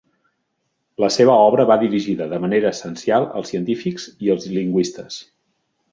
La 1.03 1.09
seva 1.15 1.35
obra 1.49 1.65
va 1.71 1.77
dirigida, 1.83 2.27
de 2.33 2.39
manera 2.45 2.71
essencial, 2.77 3.27
als 3.41 3.53
científics 3.53 4.09
i 4.29 4.33
als 4.37 4.49
lingüistes. 4.59 5.21